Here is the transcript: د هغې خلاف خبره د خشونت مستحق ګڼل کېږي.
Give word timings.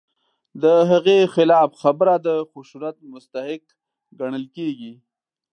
د 0.63 0.65
هغې 0.91 1.17
خلاف 1.35 1.69
خبره 1.81 2.13
د 2.25 2.27
خشونت 2.51 2.95
مستحق 3.11 3.65
ګڼل 4.19 4.45
کېږي. 4.55 4.93